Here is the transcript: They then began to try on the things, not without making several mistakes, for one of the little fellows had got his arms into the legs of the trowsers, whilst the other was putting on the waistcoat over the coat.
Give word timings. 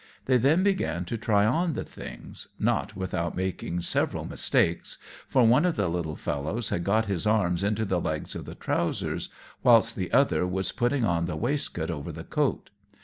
They 0.25 0.37
then 0.37 0.63
began 0.63 1.05
to 1.05 1.15
try 1.15 1.45
on 1.45 1.73
the 1.73 1.83
things, 1.83 2.47
not 2.57 2.95
without 2.95 3.35
making 3.35 3.81
several 3.81 4.25
mistakes, 4.25 4.97
for 5.27 5.45
one 5.45 5.63
of 5.63 5.75
the 5.75 5.87
little 5.89 6.15
fellows 6.15 6.71
had 6.71 6.83
got 6.83 7.05
his 7.05 7.27
arms 7.27 7.63
into 7.63 7.85
the 7.85 8.01
legs 8.01 8.33
of 8.33 8.45
the 8.45 8.55
trowsers, 8.55 9.29
whilst 9.61 9.95
the 9.95 10.11
other 10.11 10.47
was 10.47 10.71
putting 10.71 11.05
on 11.05 11.25
the 11.27 11.35
waistcoat 11.37 11.91
over 11.91 12.11
the 12.11 12.23
coat. 12.23 12.71